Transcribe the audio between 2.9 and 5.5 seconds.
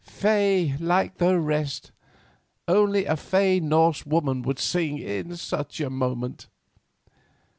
a fey Norse woman would sing in